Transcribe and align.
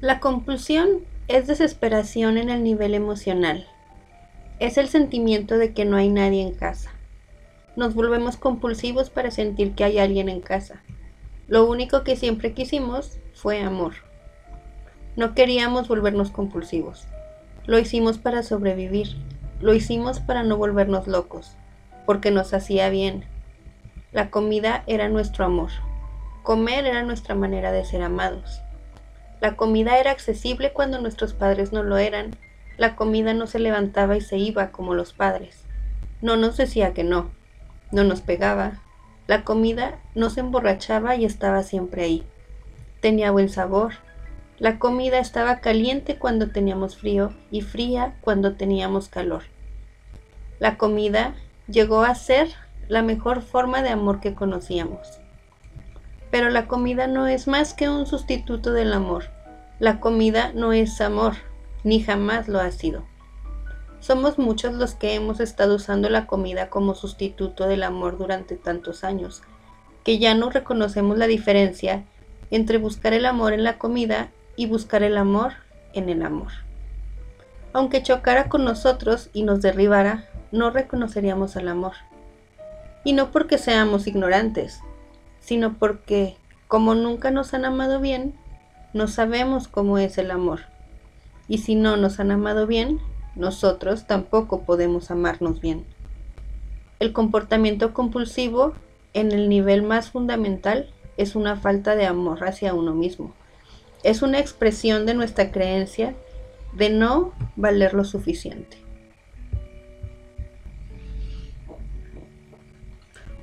La 0.00 0.18
compulsión 0.18 1.04
es 1.28 1.46
desesperación 1.46 2.38
en 2.38 2.48
el 2.48 2.64
nivel 2.64 2.94
emocional. 2.94 3.66
Es 4.58 4.78
el 4.78 4.88
sentimiento 4.88 5.58
de 5.58 5.74
que 5.74 5.84
no 5.84 5.98
hay 5.98 6.08
nadie 6.08 6.40
en 6.40 6.54
casa. 6.54 6.90
Nos 7.76 7.94
volvemos 7.94 8.38
compulsivos 8.38 9.10
para 9.10 9.30
sentir 9.30 9.74
que 9.74 9.84
hay 9.84 9.98
alguien 9.98 10.30
en 10.30 10.40
casa. 10.40 10.82
Lo 11.48 11.68
único 11.68 12.02
que 12.02 12.16
siempre 12.16 12.54
quisimos 12.54 13.18
fue 13.34 13.60
amor. 13.60 13.92
No 15.16 15.34
queríamos 15.34 15.86
volvernos 15.86 16.30
compulsivos. 16.30 17.06
Lo 17.66 17.78
hicimos 17.78 18.16
para 18.16 18.42
sobrevivir. 18.42 19.18
Lo 19.60 19.74
hicimos 19.74 20.18
para 20.18 20.42
no 20.44 20.56
volvernos 20.56 21.08
locos, 21.08 21.58
porque 22.06 22.30
nos 22.30 22.54
hacía 22.54 22.88
bien. 22.88 23.26
La 24.12 24.30
comida 24.30 24.82
era 24.86 25.10
nuestro 25.10 25.44
amor. 25.44 25.72
Comer 26.42 26.86
era 26.86 27.02
nuestra 27.02 27.34
manera 27.34 27.70
de 27.70 27.84
ser 27.84 28.00
amados. 28.00 28.62
La 29.40 29.56
comida 29.56 29.98
era 29.98 30.10
accesible 30.10 30.72
cuando 30.72 31.00
nuestros 31.00 31.32
padres 31.32 31.72
no 31.72 31.82
lo 31.82 31.96
eran. 31.96 32.36
La 32.76 32.94
comida 32.96 33.32
no 33.32 33.46
se 33.46 33.58
levantaba 33.58 34.16
y 34.16 34.20
se 34.20 34.36
iba 34.36 34.70
como 34.70 34.94
los 34.94 35.12
padres. 35.12 35.64
No 36.20 36.36
nos 36.36 36.56
decía 36.56 36.92
que 36.92 37.04
no. 37.04 37.30
No 37.90 38.04
nos 38.04 38.20
pegaba. 38.20 38.82
La 39.26 39.44
comida 39.44 39.98
no 40.14 40.28
se 40.28 40.40
emborrachaba 40.40 41.16
y 41.16 41.24
estaba 41.24 41.62
siempre 41.62 42.02
ahí. 42.02 42.26
Tenía 43.00 43.30
buen 43.30 43.48
sabor. 43.48 43.94
La 44.58 44.78
comida 44.78 45.18
estaba 45.18 45.60
caliente 45.60 46.16
cuando 46.18 46.50
teníamos 46.50 46.96
frío 46.96 47.32
y 47.50 47.62
fría 47.62 48.16
cuando 48.20 48.56
teníamos 48.56 49.08
calor. 49.08 49.44
La 50.58 50.76
comida 50.76 51.34
llegó 51.66 52.02
a 52.02 52.14
ser 52.14 52.48
la 52.88 53.02
mejor 53.02 53.40
forma 53.40 53.82
de 53.82 53.88
amor 53.88 54.20
que 54.20 54.34
conocíamos. 54.34 55.19
Pero 56.30 56.50
la 56.50 56.66
comida 56.66 57.06
no 57.06 57.26
es 57.26 57.48
más 57.48 57.74
que 57.74 57.88
un 57.88 58.06
sustituto 58.06 58.72
del 58.72 58.92
amor. 58.92 59.24
La 59.78 60.00
comida 60.00 60.52
no 60.54 60.72
es 60.72 61.00
amor, 61.00 61.34
ni 61.84 62.00
jamás 62.00 62.48
lo 62.48 62.60
ha 62.60 62.70
sido. 62.70 63.04
Somos 64.00 64.38
muchos 64.38 64.74
los 64.74 64.94
que 64.94 65.14
hemos 65.14 65.40
estado 65.40 65.76
usando 65.76 66.08
la 66.08 66.26
comida 66.26 66.70
como 66.70 66.94
sustituto 66.94 67.66
del 67.66 67.82
amor 67.82 68.16
durante 68.16 68.56
tantos 68.56 69.04
años, 69.04 69.42
que 70.04 70.18
ya 70.18 70.34
no 70.34 70.50
reconocemos 70.50 71.18
la 71.18 71.26
diferencia 71.26 72.04
entre 72.50 72.78
buscar 72.78 73.12
el 73.12 73.26
amor 73.26 73.52
en 73.52 73.62
la 73.62 73.78
comida 73.78 74.30
y 74.56 74.66
buscar 74.66 75.02
el 75.02 75.16
amor 75.18 75.52
en 75.92 76.08
el 76.08 76.22
amor. 76.22 76.52
Aunque 77.72 78.02
chocara 78.02 78.48
con 78.48 78.64
nosotros 78.64 79.30
y 79.32 79.42
nos 79.42 79.62
derribara, 79.62 80.24
no 80.50 80.70
reconoceríamos 80.70 81.56
al 81.56 81.68
amor. 81.68 81.92
Y 83.04 83.12
no 83.12 83.30
porque 83.30 83.58
seamos 83.58 84.06
ignorantes, 84.06 84.80
sino 85.50 85.74
porque, 85.78 86.36
como 86.68 86.94
nunca 86.94 87.32
nos 87.32 87.54
han 87.54 87.64
amado 87.64 87.98
bien, 87.98 88.34
no 88.92 89.08
sabemos 89.08 89.66
cómo 89.66 89.98
es 89.98 90.16
el 90.16 90.30
amor. 90.30 90.60
Y 91.48 91.58
si 91.58 91.74
no 91.74 91.96
nos 91.96 92.20
han 92.20 92.30
amado 92.30 92.68
bien, 92.68 93.00
nosotros 93.34 94.06
tampoco 94.06 94.60
podemos 94.62 95.10
amarnos 95.10 95.60
bien. 95.60 95.84
El 97.00 97.12
comportamiento 97.12 97.92
compulsivo, 97.92 98.74
en 99.12 99.32
el 99.32 99.48
nivel 99.48 99.82
más 99.82 100.12
fundamental, 100.12 100.88
es 101.16 101.34
una 101.34 101.56
falta 101.56 101.96
de 101.96 102.06
amor 102.06 102.44
hacia 102.44 102.72
uno 102.72 102.94
mismo. 102.94 103.34
Es 104.04 104.22
una 104.22 104.38
expresión 104.38 105.04
de 105.04 105.14
nuestra 105.14 105.50
creencia 105.50 106.14
de 106.74 106.90
no 106.90 107.32
valer 107.56 107.92
lo 107.92 108.04
suficiente. 108.04 108.76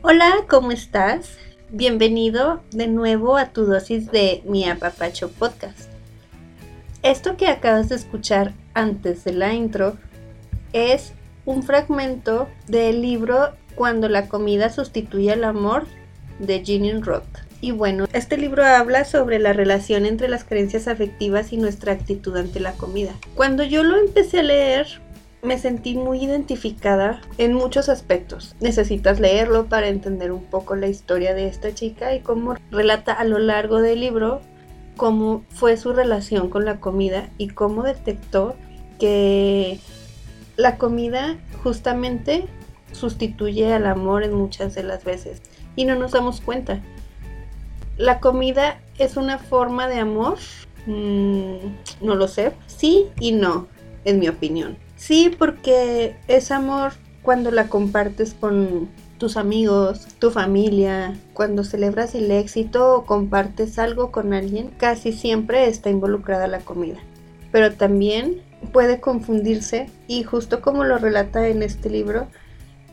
Hola, 0.02 0.46
¿cómo 0.48 0.72
estás? 0.72 1.38
Bienvenido 1.72 2.62
de 2.72 2.88
nuevo 2.88 3.36
a 3.36 3.48
tu 3.48 3.66
dosis 3.66 4.10
de 4.10 4.42
Mi 4.46 4.70
Apapacho 4.70 5.30
Podcast. 5.30 5.90
Esto 7.04 7.36
que 7.36 7.48
acabas 7.48 7.90
de 7.90 7.96
escuchar 7.96 8.54
antes 8.74 9.26
de 9.26 9.34
la 9.34 9.54
intro 9.54 9.98
es 10.72 11.12
un 11.46 11.64
fragmento 11.64 12.48
del 12.68 13.02
libro 13.02 13.50
Cuando 13.76 14.08
la 14.08 14.30
comida 14.30 14.70
sustituye 14.70 15.34
al 15.34 15.44
amor 15.44 15.88
de 16.40 16.64
Jeanine 16.64 17.02
Roth. 17.02 17.26
Y 17.60 17.72
bueno, 17.72 18.06
este 18.14 18.38
libro 18.38 18.64
habla 18.64 19.04
sobre 19.04 19.38
la 19.38 19.52
relación 19.52 20.06
entre 20.06 20.30
las 20.30 20.46
creencias 20.46 20.88
afectivas 20.88 21.52
y 21.52 21.58
nuestra 21.58 21.92
actitud 21.92 22.38
ante 22.38 22.62
la 22.62 22.72
comida. 22.72 23.14
Cuando 23.36 23.64
yo 23.64 23.84
lo 23.84 23.98
empecé 23.98 24.40
a 24.40 24.44
leer, 24.44 25.02
me 25.42 25.58
sentí 25.58 25.96
muy 25.96 26.24
identificada 26.24 27.22
en 27.38 27.54
muchos 27.54 27.90
aspectos. 27.90 28.56
Necesitas 28.60 29.20
leerlo 29.20 29.68
para 29.68 29.88
entender 29.88 30.32
un 30.32 30.44
poco 30.44 30.76
la 30.76 30.88
historia 30.88 31.34
de 31.34 31.48
esta 31.48 31.74
chica 31.74 32.16
y 32.16 32.22
cómo 32.22 32.56
relata 32.72 33.14
a 33.14 33.24
lo 33.24 33.40
largo 33.40 33.82
del 33.82 34.02
libro 34.02 34.42
cómo 34.98 35.44
fue 35.50 35.78
su 35.78 35.94
relación 35.94 36.50
con 36.50 36.66
la 36.66 36.80
comida 36.80 37.30
y 37.38 37.50
cómo 37.50 37.84
detectó 37.84 38.56
que 39.00 39.80
la 40.58 40.78
comida 40.78 41.38
justamente 41.64 42.48
sustituye 42.92 43.72
al 43.74 43.86
amor 43.86 44.24
en 44.24 44.34
muchas 44.34 44.74
de 44.74 44.84
las 44.84 45.04
veces 45.04 45.42
y 45.76 45.86
no 45.86 45.96
nos 45.96 46.12
damos 46.12 46.42
cuenta. 46.42 46.82
La 47.98 48.20
comida 48.20 48.82
es 48.98 49.18
una 49.18 49.38
forma 49.38 49.88
de 49.88 50.00
amor, 50.00 50.40
mm, 50.88 51.58
no 52.02 52.16
lo 52.16 52.28
sé, 52.28 52.54
sí 52.66 53.06
y 53.20 53.32
no, 53.32 53.68
en 54.04 54.20
mi 54.20 54.28
opinión. 54.28 54.78
Sí, 54.98 55.34
porque 55.38 56.16
es 56.28 56.52
amor 56.52 56.94
cuando 57.22 57.52
la 57.52 57.68
compartes 57.68 58.34
con 58.34 58.90
tus 59.18 59.38
amigos, 59.38 60.08
tu 60.20 60.32
familia, 60.32 61.16
cuando 61.34 61.64
celebras 61.64 62.16
el 62.16 62.32
éxito 62.32 62.96
o 62.96 63.06
compartes 63.06 63.80
algo 63.80 64.12
con 64.12 64.34
alguien, 64.34 64.72
casi 64.78 65.14
siempre 65.14 65.68
está 65.68 65.90
involucrada 65.90 66.48
la 66.48 66.60
comida. 66.60 67.00
Pero 67.52 67.74
también 67.74 68.42
puede 68.74 69.00
confundirse 69.00 69.90
y 70.08 70.24
justo 70.24 70.62
como 70.62 70.84
lo 70.84 70.98
relata 70.98 71.48
en 71.48 71.64
este 71.64 71.90
libro, 71.90 72.28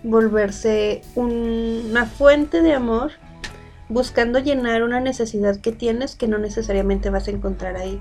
volverse 0.03 1.03
una 1.15 2.05
fuente 2.05 2.61
de 2.61 2.75
amor 2.75 3.13
buscando 3.89 4.39
llenar 4.39 4.83
una 4.83 5.01
necesidad 5.01 5.61
que 5.61 5.73
tienes 5.73 6.17
que 6.17 6.29
no 6.29 6.39
necesariamente 6.39 7.11
vas 7.11 7.29
a 7.29 7.33
encontrar 7.33 7.77
ahí. 7.77 8.01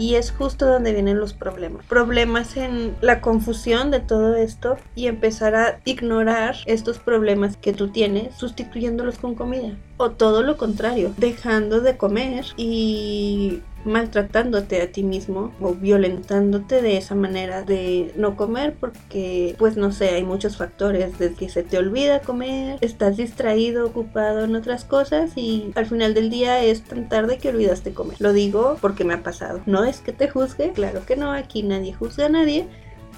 Y 0.00 0.14
es 0.14 0.30
justo 0.30 0.64
donde 0.64 0.94
vienen 0.94 1.20
los 1.20 1.34
problemas. 1.34 1.84
Problemas 1.84 2.56
en 2.56 2.96
la 3.02 3.20
confusión 3.20 3.90
de 3.90 4.00
todo 4.00 4.34
esto 4.34 4.78
y 4.94 5.08
empezar 5.08 5.54
a 5.54 5.80
ignorar 5.84 6.56
estos 6.64 6.98
problemas 6.98 7.58
que 7.58 7.74
tú 7.74 7.88
tienes 7.88 8.34
sustituyéndolos 8.34 9.18
con 9.18 9.34
comida. 9.34 9.76
O 10.02 10.12
todo 10.12 10.42
lo 10.42 10.56
contrario, 10.56 11.12
dejando 11.18 11.82
de 11.82 11.98
comer 11.98 12.46
y 12.56 13.60
maltratándote 13.84 14.80
a 14.80 14.90
ti 14.90 15.02
mismo 15.02 15.52
o 15.60 15.74
violentándote 15.74 16.80
de 16.80 16.96
esa 16.96 17.14
manera 17.14 17.64
de 17.64 18.10
no 18.16 18.34
comer 18.34 18.74
porque 18.80 19.54
pues 19.58 19.76
no 19.76 19.92
sé, 19.92 20.08
hay 20.08 20.24
muchos 20.24 20.56
factores 20.56 21.18
desde 21.18 21.34
que 21.34 21.50
se 21.50 21.62
te 21.64 21.76
olvida 21.76 22.20
comer, 22.20 22.78
estás 22.80 23.18
distraído, 23.18 23.84
ocupado 23.84 24.44
en 24.44 24.56
otras 24.56 24.86
cosas 24.86 25.32
y 25.36 25.70
al 25.74 25.84
final 25.84 26.14
del 26.14 26.30
día 26.30 26.64
es 26.64 26.80
tan 26.80 27.10
tarde 27.10 27.36
que 27.36 27.50
olvidaste 27.50 27.92
comer. 27.92 28.16
Lo 28.20 28.32
digo 28.32 28.78
porque 28.80 29.04
me 29.04 29.12
ha 29.12 29.22
pasado. 29.22 29.60
No 29.66 29.84
es 29.84 30.00
que 30.00 30.14
te 30.14 30.30
juzgue, 30.30 30.72
claro 30.72 31.04
que 31.04 31.16
no, 31.16 31.30
aquí 31.30 31.62
nadie 31.62 31.92
juzga 31.92 32.24
a 32.24 32.30
nadie, 32.30 32.66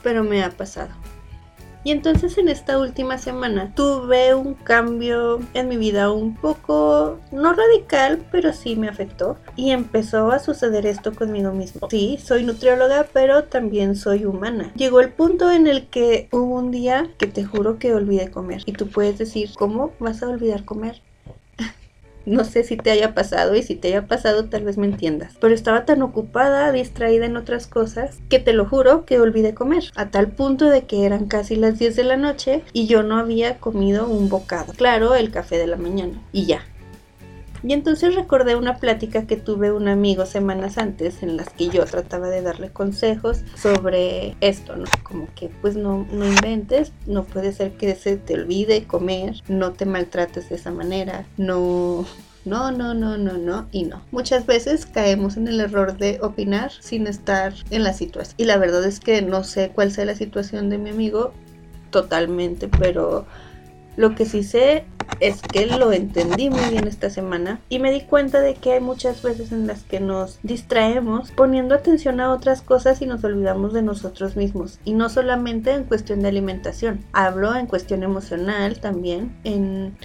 pero 0.03 0.25
me 0.25 0.43
ha 0.43 0.51
pasado. 0.51 0.91
Y 1.85 1.91
entonces 1.91 2.39
en 2.39 2.49
esta 2.49 2.79
última 2.79 3.19
semana 3.19 3.73
tuve 3.75 4.35
un 4.35 4.55
cambio 4.55 5.41
en 5.55 5.69
mi 5.69 5.77
vida 5.77 6.13
un 6.13 6.37
poco, 6.37 7.19
no 7.33 7.53
radical, 7.53 8.25
pero 8.31 8.53
sí 8.53 8.77
me 8.77 8.89
afectó. 8.89 9.37
Y 9.57 9.71
empezó 9.71 10.31
a 10.31 10.39
suceder 10.39 10.87
esto 10.87 11.13
conmigo 11.15 11.53
mismo. 11.53 11.89
Sí, 11.91 12.19
soy 12.23 12.45
nutrióloga, 12.45 13.07
pero 13.13 13.45
también 13.45 13.97
soy 13.97 14.25
humana. 14.25 14.73
Llegó 14.77 15.01
el 15.01 15.13
punto 15.13 15.51
en 15.51 15.67
el 15.67 15.89
que 15.89 16.29
hubo 16.33 16.57
un 16.57 16.71
día 16.71 17.11
que 17.19 17.27
te 17.27 17.45
juro 17.45 17.79
que 17.79 17.95
olvidé 17.95 18.31
comer. 18.31 18.63
Y 18.67 18.73
tú 18.73 18.89
puedes 18.89 19.19
decir, 19.19 19.51
¿cómo 19.59 19.93
vas 19.99 20.23
a 20.23 20.29
olvidar 20.29 20.65
comer? 20.65 21.03
No 22.27 22.45
sé 22.45 22.65
si 22.65 22.77
te 22.77 22.91
haya 22.91 23.15
pasado 23.15 23.57
y 23.57 23.63
si 23.63 23.75
te 23.75 23.89
haya 23.89 24.07
pasado 24.07 24.45
tal 24.45 24.65
vez 24.65 24.79
me 24.79 24.87
entiendas. 24.87 25.35
Pero 25.41 25.55
estaba 25.55 25.85
tan 25.85 26.03
ocupada, 26.03 26.73
distraída 26.73 27.27
en 27.27 27.37
otras 27.37 27.67
cosas, 27.67 28.19
que 28.29 28.39
te 28.39 28.53
lo 28.53 28.67
juro 28.67 29.05
que 29.05 29.21
olvidé 29.21 29.55
comer. 29.55 29.85
A 29.97 30.11
tal 30.11 30.29
punto 30.29 30.67
de 30.67 30.83
que 30.83 31.05
eran 31.05 31.27
casi 31.27 31.57
las 31.57 31.79
10 31.79 31.97
de 31.97 32.05
la 32.05 32.17
noche 32.17 32.63
y 32.73 32.87
yo 32.87 33.03
no 33.03 33.19
había 33.19 33.59
comido 33.59 34.07
un 34.07 34.29
bocado. 34.29 34.73
Claro, 34.75 35.15
el 35.15 35.31
café 35.31 35.59
de 35.59 35.67
la 35.67 35.77
mañana. 35.77 36.21
Y 36.33 36.47
ya, 36.47 36.63
y 37.63 37.73
entonces 37.73 38.15
recordé 38.15 38.57
una 38.57 38.77
plática 38.77 39.27
que 39.27 39.37
tuve 39.37 39.73
un 39.73 39.89
amigo 39.89 40.27
semanas 40.27 40.79
antes 40.79 41.23
en 41.23 41.37
las 41.37 41.49
que 41.51 41.69
yo 41.69 41.85
trataba 41.85 42.29
de 42.29 42.43
darle 42.43 42.71
consejos 42.71 43.43
sobre 43.55 44.37
esto, 44.41 44.77
¿no? 44.77 44.85
Como 45.03 45.29
que 45.35 45.51
pues 45.61 45.77
no, 45.77 46.07
no 46.13 46.27
inventes, 46.27 46.93
no 47.07 47.25
puede 47.25 47.53
ser 47.53 47.73
que 47.73 47.95
se 47.95 48.17
te 48.17 48.35
olvide 48.35 48.85
comer, 48.85 49.43
no 49.49 49.73
te 49.73 49.87
maltrates 49.87 50.49
de 50.49 50.57
esa 50.57 50.71
manera, 50.71 51.27
no 51.37 52.07
no, 52.45 52.73
no, 52.73 52.93
no, 52.93 53.17
no, 53.17 53.39
no 53.39 53.69
y 53.71 53.85
no. 53.85 54.03
Muchas 54.11 54.47
veces 54.47 54.87
caemos 54.87 55.37
en 55.37 55.47
el 55.47 55.61
error 55.61 55.97
de 55.97 56.19
opinar 56.23 56.73
sin 56.73 57.07
estar 57.07 57.55
en 57.71 57.85
la 57.85 57.93
situación. 57.93 58.35
Y 58.37 58.45
la 58.47 58.57
verdad 58.57 58.85
es 58.85 58.99
que 58.99 59.23
no 59.23 59.45
sé 59.45 59.71
cuál 59.73 59.93
sea 59.93 60.05
la 60.05 60.17
situación 60.17 60.69
de 60.69 60.79
mi 60.79 60.91
amigo 60.91 61.33
totalmente, 61.91 62.69
pero 62.69 63.27
Lo 63.97 64.15
que 64.15 64.25
sí 64.25 64.43
sé 64.43 64.85
es 65.21 65.43
que 65.43 65.67
lo 65.67 65.93
entendí 65.93 66.51
muy 66.51 66.71
bien 66.71 66.87
esta 66.87 67.11
semana 67.11 67.61
y 67.69 67.79
me 67.79 67.93
di 67.93 68.03
cuenta 68.03 68.41
de 68.41 68.55
que 68.55 68.73
hay 68.73 68.81
muchas 68.81 69.23
veces 69.23 69.53
en 69.53 69.67
las 69.67 69.85
que 69.85 70.01
nos 70.01 70.39
distraemos 70.43 71.31
poniendo 71.33 71.75
atención 71.75 72.21
a 72.21 72.33
otras 72.33 72.63
cosas 72.63 73.03
y 73.03 73.07
nos 73.07 73.23
olvidamos 73.23 73.73
de 73.73 73.83
nosotros 73.83 74.37
mismos. 74.37 74.79
Y 74.85 74.95
no 74.95 75.09
solamente 75.09 75.73
en 75.73 75.85
cuestión 75.85 76.21
de 76.21 76.29
alimentación, 76.29 77.05
hablo 77.13 77.55
en 77.55 77.67
cuestión 77.67 78.03
emocional 78.03 78.81
también, 78.81 79.37
en, 79.45 79.97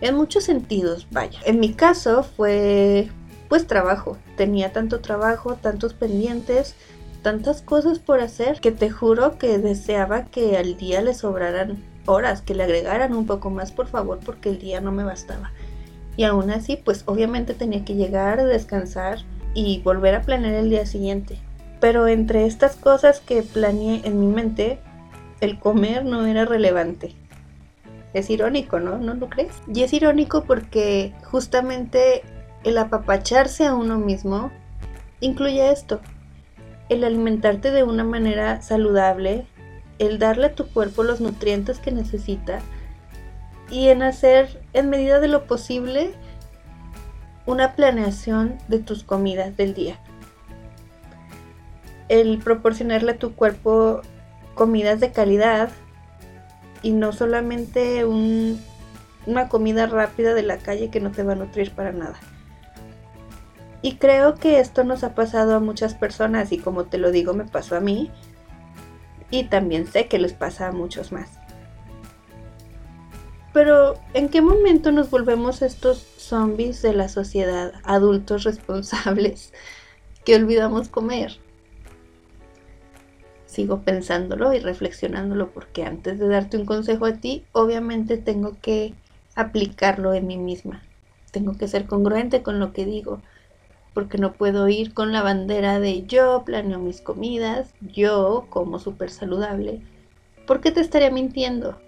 en 0.00 0.14
muchos 0.14 0.44
sentidos, 0.44 1.08
vaya. 1.10 1.40
En 1.44 1.60
mi 1.60 1.72
caso 1.72 2.22
fue 2.22 3.08
pues 3.48 3.66
trabajo, 3.66 4.16
tenía 4.36 4.72
tanto 4.72 5.00
trabajo, 5.00 5.56
tantos 5.56 5.92
pendientes, 5.92 6.76
tantas 7.22 7.62
cosas 7.62 7.98
por 7.98 8.20
hacer 8.20 8.60
que 8.60 8.70
te 8.70 8.90
juro 8.90 9.38
que 9.38 9.58
deseaba 9.58 10.26
que 10.26 10.56
al 10.56 10.76
día 10.76 11.02
le 11.02 11.14
sobraran 11.14 11.82
horas, 12.10 12.42
que 12.42 12.54
le 12.54 12.64
agregaran 12.64 13.14
un 13.14 13.26
poco 13.26 13.50
más, 13.50 13.72
por 13.72 13.86
favor, 13.86 14.18
porque 14.24 14.50
el 14.50 14.58
día 14.58 14.80
no 14.80 14.92
me 14.92 15.04
bastaba. 15.04 15.52
Y 16.16 16.24
aún 16.24 16.50
así, 16.50 16.76
pues 16.76 17.04
obviamente 17.06 17.54
tenía 17.54 17.84
que 17.84 17.94
llegar, 17.94 18.44
descansar 18.44 19.18
y 19.54 19.80
volver 19.82 20.14
a 20.14 20.22
planear 20.22 20.54
el 20.54 20.70
día 20.70 20.86
siguiente. 20.86 21.38
Pero 21.80 22.08
entre 22.08 22.46
estas 22.46 22.76
cosas 22.76 23.20
que 23.20 23.42
planeé 23.42 24.02
en 24.04 24.20
mi 24.20 24.26
mente, 24.26 24.78
el 25.40 25.58
comer 25.58 26.04
no 26.04 26.26
era 26.26 26.44
relevante. 26.44 27.14
Es 28.12 28.28
irónico, 28.28 28.80
¿no? 28.80 28.98
¿No 28.98 29.14
lo 29.14 29.28
crees? 29.28 29.54
Y 29.72 29.82
es 29.82 29.92
irónico 29.92 30.44
porque 30.44 31.14
justamente 31.24 32.22
el 32.64 32.76
apapacharse 32.76 33.66
a 33.66 33.74
uno 33.74 33.98
mismo 33.98 34.50
incluye 35.20 35.70
esto, 35.70 36.00
el 36.88 37.04
alimentarte 37.04 37.70
de 37.70 37.84
una 37.84 38.04
manera 38.04 38.60
saludable, 38.62 39.46
el 40.00 40.18
darle 40.18 40.46
a 40.46 40.54
tu 40.54 40.66
cuerpo 40.66 41.04
los 41.04 41.20
nutrientes 41.20 41.78
que 41.78 41.92
necesita 41.92 42.60
y 43.70 43.88
en 43.88 44.02
hacer 44.02 44.60
en 44.72 44.88
medida 44.88 45.20
de 45.20 45.28
lo 45.28 45.46
posible 45.46 46.12
una 47.46 47.76
planeación 47.76 48.58
de 48.66 48.78
tus 48.78 49.04
comidas 49.04 49.56
del 49.56 49.74
día. 49.74 49.98
El 52.08 52.38
proporcionarle 52.38 53.12
a 53.12 53.18
tu 53.18 53.34
cuerpo 53.34 54.00
comidas 54.54 55.00
de 55.00 55.12
calidad 55.12 55.70
y 56.82 56.92
no 56.92 57.12
solamente 57.12 58.06
una 58.06 59.48
comida 59.50 59.86
rápida 59.86 60.32
de 60.32 60.42
la 60.42 60.56
calle 60.56 60.88
que 60.88 61.00
no 61.00 61.10
te 61.10 61.22
va 61.22 61.34
a 61.34 61.36
nutrir 61.36 61.72
para 61.72 61.92
nada. 61.92 62.18
Y 63.82 63.96
creo 63.96 64.34
que 64.34 64.60
esto 64.60 64.82
nos 64.82 65.04
ha 65.04 65.14
pasado 65.14 65.54
a 65.54 65.60
muchas 65.60 65.94
personas 65.94 66.52
y 66.52 66.58
como 66.58 66.84
te 66.84 66.96
lo 66.96 67.10
digo 67.10 67.34
me 67.34 67.44
pasó 67.44 67.76
a 67.76 67.80
mí 67.80 68.10
y 69.30 69.44
también 69.44 69.86
sé 69.86 70.08
que 70.08 70.18
les 70.18 70.32
pasa 70.32 70.68
a 70.68 70.72
muchos 70.72 71.12
más. 71.12 71.30
Pero 73.52 73.94
¿en 74.14 74.28
qué 74.28 74.42
momento 74.42 74.92
nos 74.92 75.10
volvemos 75.10 75.62
estos 75.62 75.98
zombies 75.98 76.82
de 76.82 76.92
la 76.92 77.08
sociedad, 77.08 77.72
adultos 77.84 78.44
responsables, 78.44 79.52
que 80.24 80.36
olvidamos 80.36 80.88
comer? 80.88 81.38
Sigo 83.46 83.80
pensándolo 83.80 84.52
y 84.52 84.60
reflexionándolo 84.60 85.50
porque 85.50 85.84
antes 85.84 86.20
de 86.20 86.28
darte 86.28 86.56
un 86.56 86.66
consejo 86.66 87.06
a 87.06 87.14
ti, 87.14 87.44
obviamente 87.50 88.16
tengo 88.16 88.56
que 88.62 88.94
aplicarlo 89.34 90.14
en 90.14 90.28
mí 90.28 90.36
misma. 90.36 90.84
Tengo 91.32 91.56
que 91.56 91.66
ser 91.66 91.86
congruente 91.86 92.42
con 92.42 92.60
lo 92.60 92.72
que 92.72 92.84
digo 92.84 93.20
porque 93.94 94.18
no 94.18 94.32
puedo 94.32 94.68
ir 94.68 94.94
con 94.94 95.12
la 95.12 95.22
bandera 95.22 95.80
de 95.80 96.04
yo 96.06 96.42
planeo 96.44 96.78
mis 96.78 97.00
comidas, 97.00 97.74
yo 97.80 98.46
como 98.50 98.78
súper 98.78 99.10
saludable, 99.10 99.80
porque 100.46 100.70
te 100.70 100.80
estaría 100.80 101.10
mintiendo. 101.10 101.78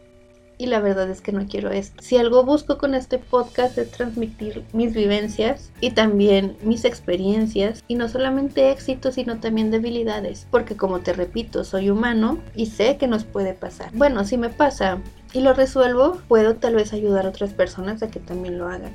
Y 0.59 0.67
la 0.67 0.81
verdad 0.81 1.11
es 1.11 1.21
que 1.21 1.33
no 1.33 1.47
quiero 1.49 1.71
esto. 1.71 2.01
Si 2.03 2.17
algo 2.19 2.45
busco 2.45 2.79
con 2.79 2.95
este 2.95 3.19
podcast 3.19 3.77
es 3.79 3.91
transmitir 3.91 4.65
mis 4.73 4.95
vivencias 4.95 5.73
y 5.81 5.91
también 5.91 6.57
mis 6.63 6.85
experiencias 6.85 7.83
y 7.89 7.97
no 7.97 8.09
solamente 8.09 8.71
éxitos 8.71 9.15
sino 9.15 9.41
también 9.41 9.73
debilidades, 9.73 10.47
porque 10.53 10.77
como 10.77 11.01
te 11.01 11.15
repito, 11.15 11.65
soy 11.65 11.91
humano 11.91 12.39
y 12.55 12.67
sé 12.67 12.97
que 12.97 13.09
nos 13.09 13.25
puede 13.25 13.55
pasar. 13.55 13.91
Bueno, 13.93 14.25
si 14.25 14.37
me 14.37 14.51
pasa 14.51 15.01
y 15.33 15.41
lo 15.41 15.53
resuelvo, 15.53 16.21
puedo 16.29 16.55
tal 16.55 16.77
vez 16.77 16.93
ayudar 16.93 17.27
a 17.27 17.31
otras 17.31 17.55
personas 17.55 18.03
a 18.05 18.09
que 18.09 18.21
también 18.21 18.59
lo 18.59 18.69
hagan 18.69 18.93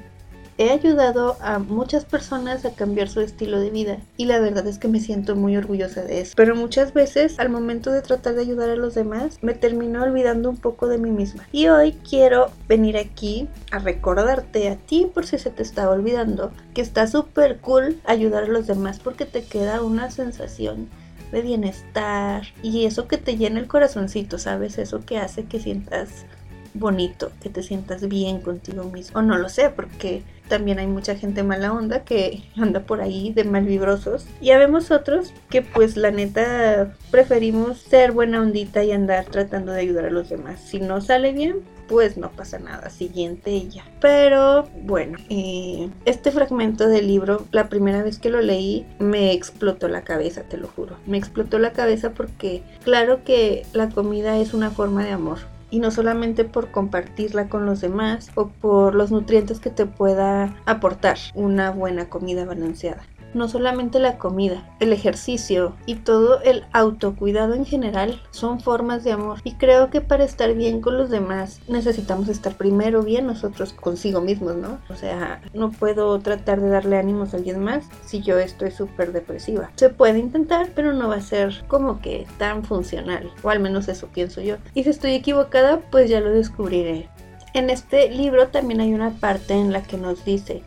he 0.58 0.72
ayudado 0.72 1.38
a 1.42 1.60
muchas 1.60 2.06
personas 2.06 2.66
a 2.66 2.72
cambiar 2.72 3.10
su 3.10 3.22
estilo 3.22 3.60
de 3.60 3.70
vida 3.70 3.98
y 4.18 4.26
la 4.26 4.40
verdad 4.40 4.66
es 4.68 4.80
que 4.80 4.88
me 4.88 5.00
siento 5.00 5.36
muy 5.36 5.56
orgullosa 5.56 6.04
de 6.04 6.22
eso. 6.22 6.34
Pero 6.36 6.56
muchas 6.56 6.94
veces 6.94 7.40
al 7.40 7.50
momento 7.50 7.92
de 7.92 8.02
tratar 8.02 8.36
de 8.36 8.42
ayudar 8.42 8.70
a 8.70 8.76
los 8.76 8.96
demás 8.96 9.38
me 9.42 9.54
termino 9.54 10.04
olvidando 10.04 10.50
un 10.50 10.58
poco 10.58 10.88
de 10.88 10.98
mí 10.98 11.12
misma. 11.12 11.48
Y 11.52 11.68
hoy 11.68 11.94
quiero 12.08 12.52
venir 12.68 12.98
aquí 12.98 13.48
a 13.72 13.80
recordarte 13.80 14.70
a 14.70 14.76
ti 14.76 15.10
por 15.14 15.26
si 15.26 15.38
se 15.38 15.52
te 15.52 15.64
está 15.64 15.90
olvidando 15.90 16.52
que 16.74 16.82
está 16.82 17.08
súper 17.08 17.60
cool 17.60 18.00
ayudar 18.06 18.46
a 18.46 18.48
los 18.48 18.68
demás 18.68 19.00
porque 19.00 19.26
te 19.26 19.44
queda 19.44 19.84
una 19.84 20.12
sensación 20.12 20.90
de 21.32 21.42
bienestar 21.42 22.44
y 22.64 22.86
eso 22.86 23.08
que 23.08 23.18
te 23.18 23.38
llena 23.38 23.60
el 23.60 23.68
corazoncito, 23.68 24.40
¿sabes? 24.40 24.78
Eso 24.78 25.02
que 25.02 25.18
hace 25.18 25.46
que 25.46 25.60
sientas 25.60 26.26
bonito, 26.74 27.32
que 27.42 27.50
te 27.50 27.64
sientas 27.64 28.08
bien 28.08 28.42
contigo 28.42 28.84
mismo. 28.86 29.20
O 29.20 29.22
no 29.22 29.38
lo 29.38 29.50
sé, 29.50 29.70
porque 29.70 30.24
también 30.48 30.80
hay 30.80 30.88
mucha 30.88 31.16
gente 31.16 31.44
mala 31.44 31.74
onda 31.74 32.04
que 32.04 32.44
anda 32.56 32.82
por 32.82 33.02
ahí 33.02 33.32
de 33.34 33.44
malvibrosos. 33.44 34.26
Y 34.42 34.50
vemos 34.50 34.92
otros 34.92 35.34
que 35.50 35.62
pues 35.62 35.98
la 35.98 36.12
neta 36.12 36.96
preferimos 37.12 37.80
ser 37.80 38.12
buena 38.12 38.42
ondita 38.42 38.84
y 38.84 38.92
andar 38.92 39.26
tratando 39.26 39.72
de 39.72 39.82
ayudar 39.82 40.06
a 40.06 40.12
los 40.12 40.30
demás. 40.30 40.60
Si 40.60 40.80
no 40.80 41.02
sale 41.02 41.32
bien, 41.34 41.62
pues 41.88 42.18
no 42.18 42.32
pasa 42.32 42.60
nada, 42.60 42.90
siguiente 42.90 43.52
y 43.52 43.70
ya. 43.70 43.86
Pero 44.02 44.68
bueno, 44.84 45.18
eh, 45.30 45.90
este 46.06 46.32
fragmento 46.32 46.88
del 46.88 47.08
libro, 47.08 47.46
la 47.52 47.70
primera 47.70 48.04
vez 48.04 48.20
que 48.20 48.30
lo 48.30 48.42
leí, 48.42 48.86
me 49.00 49.32
explotó 49.32 49.88
la 49.88 50.04
cabeza, 50.04 50.44
te 50.44 50.58
lo 50.58 50.68
juro. 50.68 50.98
Me 51.06 51.18
explotó 51.18 51.60
la 51.60 51.72
cabeza 51.72 52.12
porque 52.12 52.64
claro 52.84 53.24
que 53.24 53.66
la 53.74 53.90
comida 53.90 54.38
es 54.38 54.54
una 54.54 54.70
forma 54.70 55.04
de 55.04 55.12
amor 55.12 55.40
y 55.70 55.80
no 55.80 55.92
solamente 55.92 56.46
por 56.46 56.72
compartirla 56.72 57.50
con 57.50 57.66
los 57.66 57.82
demás 57.82 58.32
o 58.36 58.50
por 58.50 58.96
los 58.96 59.12
nutrientes 59.12 59.60
que 59.60 59.70
te 59.70 59.86
pueda 59.86 60.56
aportar 60.66 61.18
una 61.34 61.72
buena 61.72 62.10
comida 62.10 62.46
balanceada 62.46 63.04
no 63.38 63.48
solamente 63.48 64.00
la 64.00 64.18
comida, 64.18 64.66
el 64.80 64.92
ejercicio 64.92 65.76
y 65.86 65.96
todo 65.96 66.42
el 66.42 66.66
autocuidado 66.74 67.54
en 67.54 67.66
general 67.66 68.22
son 68.32 68.60
formas 68.60 69.04
de 69.04 69.12
amor. 69.12 69.40
Y 69.44 69.54
creo 69.54 69.90
que 69.90 70.02
para 70.02 70.24
estar 70.24 70.54
bien 70.54 70.82
con 70.82 70.98
los 70.98 71.10
demás 71.10 71.62
necesitamos 71.68 72.28
estar 72.28 72.56
primero 72.56 73.04
bien 73.04 73.28
nosotros 73.28 73.74
consigo 73.74 74.22
mismos, 74.22 74.56
¿no? 74.56 74.80
O 74.90 74.96
sea, 74.96 75.42
no 75.54 75.72
puedo 75.72 76.20
tratar 76.20 76.62
de 76.62 76.70
darle 76.70 76.98
ánimos 76.98 77.34
a 77.34 77.38
alguien 77.38 77.64
más 77.64 77.86
si 78.06 78.22
yo 78.22 78.38
estoy 78.40 78.72
súper 78.72 79.14
depresiva. 79.14 79.72
Se 79.76 79.90
puede 79.90 80.20
intentar, 80.20 80.70
pero 80.76 80.94
no 80.94 81.08
va 81.08 81.16
a 81.16 81.22
ser 81.22 81.64
como 81.68 82.02
que 82.02 82.28
tan 82.38 82.64
funcional, 82.64 83.32
o 83.44 83.50
al 83.50 83.60
menos 83.60 83.88
eso 83.88 84.08
pienso 84.08 84.42
yo. 84.42 84.58
Y 84.74 84.84
si 84.84 84.90
estoy 84.90 85.14
equivocada, 85.14 85.80
pues 85.92 86.10
ya 86.10 86.20
lo 86.20 86.32
descubriré. 86.32 87.10
En 87.54 87.70
este 87.70 88.10
libro 88.10 88.50
también 88.50 88.82
hay 88.82 88.94
una 88.94 89.12
parte 89.12 89.54
en 89.54 89.72
la 89.72 89.82
que 89.82 89.98
nos 89.98 90.24
dice 90.26 90.64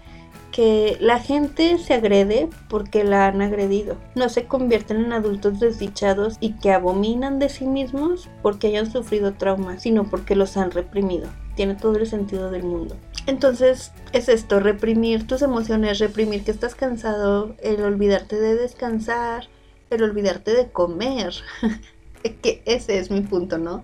que 0.60 0.98
la 1.00 1.18
gente 1.18 1.78
se 1.78 1.94
agrede 1.94 2.50
porque 2.68 3.02
la 3.02 3.26
han 3.28 3.40
agredido. 3.40 3.96
No 4.14 4.28
se 4.28 4.44
convierten 4.44 4.98
en 4.98 5.14
adultos 5.14 5.58
desdichados 5.58 6.36
y 6.38 6.52
que 6.52 6.70
abominan 6.70 7.38
de 7.38 7.48
sí 7.48 7.64
mismos 7.64 8.28
porque 8.42 8.66
hayan 8.66 8.92
sufrido 8.92 9.32
traumas, 9.32 9.80
sino 9.80 10.10
porque 10.10 10.36
los 10.36 10.58
han 10.58 10.70
reprimido. 10.70 11.30
Tiene 11.56 11.76
todo 11.76 11.96
el 11.96 12.06
sentido 12.06 12.50
del 12.50 12.64
mundo. 12.64 12.94
Entonces 13.26 13.92
es 14.12 14.28
esto, 14.28 14.60
reprimir 14.60 15.26
tus 15.26 15.40
emociones, 15.40 15.98
reprimir 15.98 16.44
que 16.44 16.50
estás 16.50 16.74
cansado, 16.74 17.56
el 17.62 17.82
olvidarte 17.82 18.38
de 18.38 18.54
descansar, 18.54 19.48
el 19.88 20.02
olvidarte 20.02 20.52
de 20.52 20.70
comer. 20.70 21.32
que 22.42 22.62
ese 22.66 22.98
es 22.98 23.10
mi 23.10 23.22
punto, 23.22 23.56
¿no? 23.56 23.82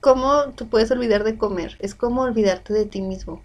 ¿Cómo 0.00 0.46
tú 0.56 0.66
puedes 0.66 0.90
olvidar 0.90 1.22
de 1.22 1.38
comer? 1.38 1.76
Es 1.78 1.94
como 1.94 2.22
olvidarte 2.22 2.72
de 2.72 2.86
ti 2.86 3.02
mismo. 3.02 3.44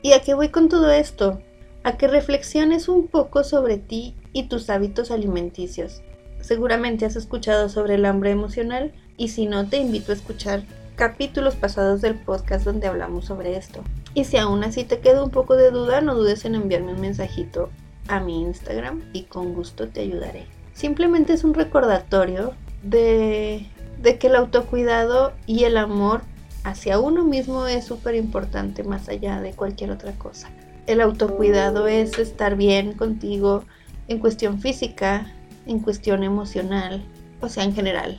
¿Y 0.00 0.12
a 0.12 0.22
qué 0.22 0.32
voy 0.32 0.48
con 0.48 0.70
todo 0.70 0.90
esto? 0.90 1.42
A 1.88 1.96
que 1.96 2.06
reflexiones 2.06 2.86
un 2.86 3.06
poco 3.06 3.44
sobre 3.44 3.78
ti 3.78 4.14
y 4.34 4.48
tus 4.48 4.68
hábitos 4.68 5.10
alimenticios. 5.10 6.02
Seguramente 6.38 7.06
has 7.06 7.16
escuchado 7.16 7.70
sobre 7.70 7.94
el 7.94 8.04
hambre 8.04 8.30
emocional 8.30 8.92
y 9.16 9.28
si 9.28 9.46
no 9.46 9.66
te 9.66 9.78
invito 9.78 10.12
a 10.12 10.14
escuchar 10.14 10.64
capítulos 10.96 11.56
pasados 11.56 12.02
del 12.02 12.14
podcast 12.14 12.66
donde 12.66 12.88
hablamos 12.88 13.24
sobre 13.24 13.56
esto. 13.56 13.82
Y 14.12 14.24
si 14.24 14.36
aún 14.36 14.64
así 14.64 14.84
te 14.84 14.98
queda 14.98 15.24
un 15.24 15.30
poco 15.30 15.56
de 15.56 15.70
duda, 15.70 16.02
no 16.02 16.14
dudes 16.14 16.44
en 16.44 16.56
enviarme 16.56 16.92
un 16.92 17.00
mensajito 17.00 17.70
a 18.06 18.20
mi 18.20 18.42
Instagram 18.42 19.04
y 19.14 19.22
con 19.22 19.54
gusto 19.54 19.88
te 19.88 20.00
ayudaré. 20.00 20.44
Simplemente 20.74 21.32
es 21.32 21.42
un 21.42 21.54
recordatorio 21.54 22.52
de, 22.82 23.66
de 24.02 24.18
que 24.18 24.26
el 24.26 24.36
autocuidado 24.36 25.32
y 25.46 25.64
el 25.64 25.78
amor 25.78 26.20
hacia 26.64 26.98
uno 26.98 27.24
mismo 27.24 27.66
es 27.66 27.86
súper 27.86 28.14
importante 28.14 28.84
más 28.84 29.08
allá 29.08 29.40
de 29.40 29.52
cualquier 29.52 29.90
otra 29.90 30.12
cosa 30.12 30.50
el 30.88 31.02
autocuidado 31.02 31.86
es 31.86 32.18
estar 32.18 32.56
bien 32.56 32.94
contigo 32.94 33.64
en 34.08 34.18
cuestión 34.18 34.58
física, 34.58 35.30
en 35.66 35.80
cuestión 35.80 36.24
emocional, 36.24 37.04
o 37.40 37.48
sea, 37.48 37.62
en 37.64 37.74
general. 37.74 38.18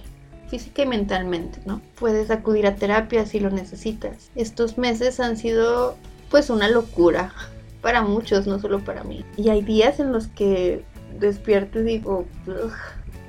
física 0.49 0.81
y 0.81 0.88
mentalmente, 0.88 1.59
¿no? 1.67 1.79
Puedes 1.99 2.31
acudir 2.31 2.65
a 2.65 2.75
terapia 2.75 3.23
si 3.27 3.39
lo 3.39 3.51
necesitas. 3.51 4.31
Estos 4.35 4.79
meses 4.79 5.19
han 5.19 5.38
sido 5.38 5.95
pues 6.31 6.49
una 6.49 6.67
locura 6.69 7.33
para 7.81 8.01
muchos, 8.01 8.47
no 8.47 8.59
solo 8.59 8.83
para 8.83 9.03
mí. 9.03 9.25
Y 9.38 9.49
hay 9.49 9.61
días 9.61 9.99
en 9.99 10.11
los 10.11 10.27
que 10.27 10.83
despierto 11.19 11.79
y 11.79 11.83
digo, 11.83 12.25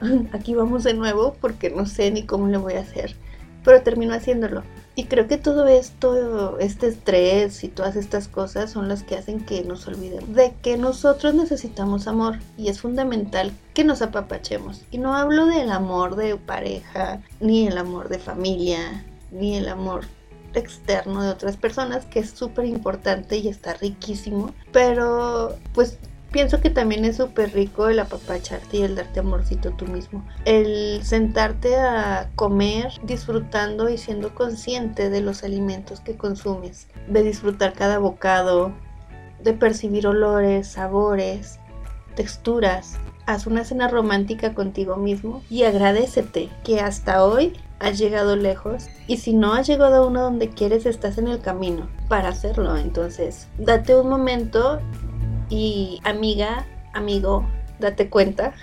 aquí 0.32 0.54
vamos 0.54 0.84
de 0.84 0.94
nuevo 0.94 1.36
porque 1.40 1.70
no 1.70 1.86
sé 1.86 2.10
ni 2.10 2.24
cómo 2.24 2.46
le 2.48 2.58
voy 2.58 2.74
a 2.74 2.80
hacer. 2.80 3.14
Pero 3.64 3.82
termino 3.82 4.14
haciéndolo. 4.14 4.62
Y 5.00 5.04
creo 5.04 5.26
que 5.26 5.38
todo 5.38 5.66
esto, 5.66 6.58
este 6.58 6.88
estrés 6.88 7.64
y 7.64 7.68
todas 7.68 7.96
estas 7.96 8.28
cosas 8.28 8.70
son 8.70 8.86
las 8.86 9.02
que 9.02 9.16
hacen 9.16 9.46
que 9.46 9.64
nos 9.64 9.88
olvidemos 9.88 10.34
de 10.34 10.52
que 10.60 10.76
nosotros 10.76 11.32
necesitamos 11.34 12.06
amor 12.06 12.36
y 12.58 12.68
es 12.68 12.82
fundamental 12.82 13.50
que 13.72 13.82
nos 13.82 14.02
apapachemos. 14.02 14.82
Y 14.90 14.98
no 14.98 15.14
hablo 15.14 15.46
del 15.46 15.70
amor 15.70 16.16
de 16.16 16.36
pareja, 16.36 17.22
ni 17.40 17.66
el 17.66 17.78
amor 17.78 18.10
de 18.10 18.18
familia, 18.18 19.06
ni 19.30 19.56
el 19.56 19.70
amor 19.70 20.04
externo 20.52 21.22
de 21.22 21.30
otras 21.30 21.56
personas, 21.56 22.04
que 22.04 22.18
es 22.18 22.32
súper 22.32 22.66
importante 22.66 23.38
y 23.38 23.48
está 23.48 23.72
riquísimo. 23.72 24.52
Pero 24.70 25.56
pues 25.72 25.96
Pienso 26.30 26.60
que 26.60 26.70
también 26.70 27.04
es 27.04 27.16
súper 27.16 27.52
rico 27.52 27.88
el 27.88 27.98
apapacharte 27.98 28.76
y 28.76 28.82
el 28.82 28.94
darte 28.94 29.20
amorcito 29.20 29.72
tú 29.72 29.86
mismo. 29.86 30.24
El 30.44 31.00
sentarte 31.02 31.76
a 31.76 32.30
comer 32.36 32.92
disfrutando 33.02 33.88
y 33.88 33.98
siendo 33.98 34.32
consciente 34.34 35.10
de 35.10 35.22
los 35.22 35.42
alimentos 35.42 36.00
que 36.00 36.16
consumes. 36.16 36.86
De 37.08 37.24
disfrutar 37.24 37.72
cada 37.72 37.98
bocado, 37.98 38.72
de 39.42 39.54
percibir 39.54 40.06
olores, 40.06 40.68
sabores, 40.68 41.58
texturas. 42.14 42.96
Haz 43.26 43.46
una 43.48 43.64
cena 43.64 43.88
romántica 43.88 44.54
contigo 44.54 44.96
mismo 44.96 45.42
y 45.50 45.64
agradecete 45.64 46.48
que 46.62 46.80
hasta 46.80 47.24
hoy 47.24 47.54
has 47.80 47.98
llegado 47.98 48.36
lejos 48.36 48.88
y 49.06 49.16
si 49.16 49.32
no 49.32 49.54
has 49.54 49.66
llegado 49.66 49.96
a 49.96 50.06
uno 50.06 50.22
donde 50.22 50.50
quieres 50.50 50.86
estás 50.86 51.18
en 51.18 51.28
el 51.28 51.40
camino 51.40 51.88
para 52.08 52.28
hacerlo. 52.28 52.76
Entonces, 52.76 53.48
date 53.58 53.96
un 53.96 54.08
momento 54.08 54.80
y 55.50 56.00
amiga, 56.04 56.66
amigo, 56.94 57.44
date 57.78 58.08
cuenta 58.08 58.54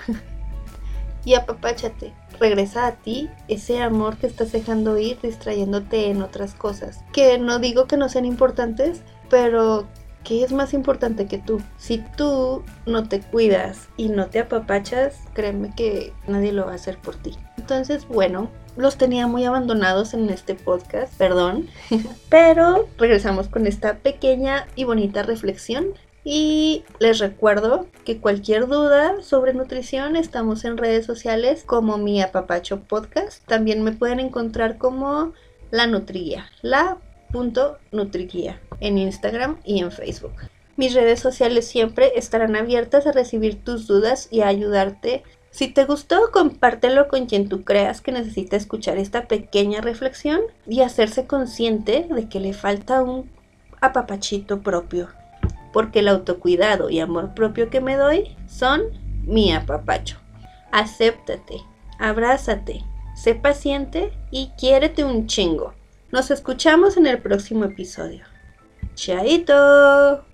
y 1.28 1.34
apapáchate. 1.34 2.14
Regresa 2.40 2.88
a 2.88 2.92
ti 2.94 3.30
ese 3.50 3.82
amor 3.82 4.18
que 4.18 4.28
estás 4.28 4.54
dejando 4.54 4.98
ir 4.98 5.20
distrayéndote 5.22 6.10
en 6.10 6.22
otras 6.22 6.54
cosas. 6.54 7.04
Que 7.12 7.38
no 7.38 7.60
digo 7.60 7.86
que 7.86 7.98
no 7.98 8.08
sean 8.08 8.24
importantes, 8.24 9.02
pero 9.30 9.86
¿qué 10.24 10.44
es 10.44 10.54
más 10.54 10.74
importante 10.74 11.26
que 11.26 11.38
tú? 11.38 11.62
Si 11.78 11.98
tú 12.16 12.64
no 12.86 13.10
te 13.10 13.20
cuidas 13.20 13.90
y 13.98 14.08
no 14.08 14.28
te 14.28 14.40
apapachas, 14.40 15.16
créeme 15.34 15.74
que 15.76 16.14
nadie 16.28 16.54
lo 16.54 16.66
va 16.66 16.72
a 16.72 16.76
hacer 16.76 16.98
por 16.98 17.16
ti. 17.16 17.36
Entonces, 17.58 18.08
bueno, 18.08 18.50
los 18.78 18.98
tenía 18.98 19.28
muy 19.28 19.44
abandonados 19.44 20.14
en 20.14 20.30
este 20.30 20.56
podcast, 20.56 21.14
perdón, 21.18 21.68
pero 22.30 22.88
regresamos 22.98 23.50
con 23.50 23.68
esta 23.68 23.98
pequeña 23.98 24.68
y 24.76 24.86
bonita 24.86 25.24
reflexión 25.24 25.88
y 26.30 26.84
les 27.00 27.20
recuerdo 27.20 27.88
que 28.04 28.18
cualquier 28.18 28.68
duda 28.68 29.22
sobre 29.22 29.54
nutrición 29.54 30.18
estamos 30.18 30.66
en 30.66 30.76
redes 30.76 31.06
sociales 31.06 31.64
como 31.66 31.98
mi 31.98 32.22
apapacho 32.22 32.82
podcast. 32.82 33.42
También 33.46 33.82
me 33.82 33.94
pueden 33.94 34.20
encontrar 34.20 34.78
como 34.78 35.32
la 35.72 35.88
nutriguía, 35.88 36.52
la 36.62 36.98
punto 37.32 37.78
nutriguía 37.94 38.60
en 38.82 38.98
Instagram 38.98 39.56
y 39.64 39.80
en 39.80 39.90
Facebook. 39.90 40.34
Mis 40.76 40.94
redes 40.94 41.22
sociales 41.22 41.66
siempre 41.66 42.12
estarán 42.18 42.58
abiertas 42.58 43.08
a 43.08 43.14
recibir 43.14 43.64
tus 43.64 43.88
dudas 43.88 44.28
y 44.30 44.42
a 44.42 44.48
ayudarte. 44.48 45.24
Si 45.50 45.70
te 45.70 45.86
gustó, 45.86 46.32
compártelo 46.34 47.08
con 47.08 47.28
quien 47.28 47.48
tú 47.48 47.64
creas 47.64 48.02
que 48.02 48.12
necesita 48.12 48.58
escuchar 48.58 48.98
esta 48.98 49.30
pequeña 49.30 49.80
reflexión 49.80 50.42
y 50.68 50.82
hacerse 50.82 51.26
consciente 51.26 52.06
de 52.10 52.28
que 52.28 52.42
le 52.42 52.52
falta 52.52 53.02
un 53.02 53.32
apapachito 53.80 54.60
propio 54.60 55.08
porque 55.78 56.00
el 56.00 56.08
autocuidado 56.08 56.90
y 56.90 57.00
amor 57.00 57.36
propio 57.36 57.70
que 57.70 57.82
me 57.82 57.98
doy 57.98 58.36
son 58.48 58.82
mi 59.22 59.54
apapacho. 59.54 60.18
Acéptate, 60.72 61.62
abrázate, 62.00 62.84
sé 63.16 63.36
paciente 63.36 64.12
y 64.32 64.50
quiérete 64.58 65.04
un 65.04 65.28
chingo. 65.28 65.76
Nos 66.12 66.32
escuchamos 66.32 66.98
en 66.98 67.06
el 67.06 67.20
próximo 67.20 67.66
episodio. 67.66 68.26
Chaito. 68.96 70.26